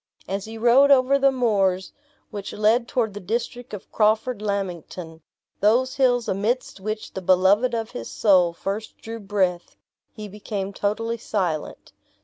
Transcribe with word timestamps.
As 0.27 0.45
he 0.45 0.57
rode 0.57 0.89
over 0.89 1.19
the 1.19 1.31
moors 1.31 1.93
which 2.31 2.53
led 2.53 2.87
toward 2.87 3.13
the 3.13 3.19
district 3.19 3.71
of 3.71 3.91
Crawford 3.91 4.41
Lammington, 4.41 5.21
those 5.59 5.93
hills 5.93 6.27
amidst 6.27 6.79
which 6.79 7.13
the 7.13 7.21
beloved 7.21 7.75
of 7.75 7.91
his 7.91 8.09
soul 8.09 8.51
first 8.51 8.97
drew 8.97 9.19
breath, 9.19 9.75
he 10.11 10.27
became 10.27 10.73
totally 10.73 11.17
silent. 11.19 11.91